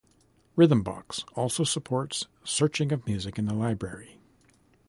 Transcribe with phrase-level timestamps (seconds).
[0.57, 4.17] Rhythmbox also supports searching of music in the library.